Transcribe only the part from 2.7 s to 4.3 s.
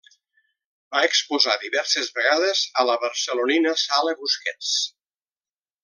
a la barcelonina Sala